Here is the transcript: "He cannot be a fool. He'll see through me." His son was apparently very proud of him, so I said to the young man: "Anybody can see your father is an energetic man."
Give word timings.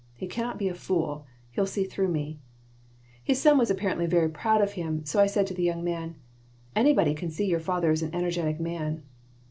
"He 0.15 0.25
cannot 0.25 0.57
be 0.57 0.67
a 0.67 0.73
fool. 0.73 1.27
He'll 1.51 1.67
see 1.67 1.83
through 1.83 2.07
me." 2.07 2.39
His 3.23 3.39
son 3.39 3.59
was 3.59 3.69
apparently 3.69 4.07
very 4.07 4.29
proud 4.29 4.59
of 4.59 4.71
him, 4.73 5.05
so 5.05 5.19
I 5.21 5.27
said 5.27 5.45
to 5.45 5.53
the 5.53 5.61
young 5.61 5.83
man: 5.83 6.15
"Anybody 6.75 7.13
can 7.13 7.29
see 7.29 7.45
your 7.45 7.59
father 7.59 7.91
is 7.91 8.01
an 8.01 8.15
energetic 8.15 8.59
man." 8.59 9.03